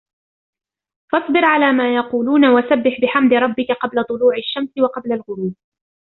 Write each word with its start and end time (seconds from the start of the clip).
فَاصْبِرْ 1.11 1.45
عَلَى 1.45 1.71
مَا 1.73 1.95
يَقُولُونَ 1.95 2.45
وَسَبِّحْ 2.49 3.01
بِحَمْدِ 3.01 3.33
رَبِّكَ 3.33 3.71
قَبْلَ 3.81 4.03
طُلُوعِ 4.03 4.37
الشَّمْسِ 4.37 4.73
وَقَبْلَ 4.83 5.11
الْغُرُوبِ 5.13 5.53